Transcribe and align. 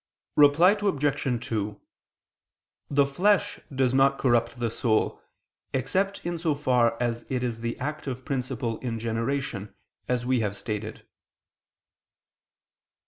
Reply 0.35 0.71
Obj. 0.71 1.45
2: 1.47 1.79
The 2.89 3.05
flesh 3.05 3.59
does 3.71 3.93
not 3.93 4.17
corrupt 4.17 4.57
the 4.57 4.71
soul, 4.71 5.21
except 5.75 6.25
in 6.25 6.39
so 6.39 6.55
far 6.55 6.97
as 6.99 7.23
it 7.29 7.43
is 7.43 7.59
the 7.59 7.77
active 7.77 8.25
principle 8.25 8.79
in 8.79 8.97
generation, 8.97 9.75
as 10.07 10.25
we 10.25 10.39
have 10.39 10.55
stated. 10.55 11.07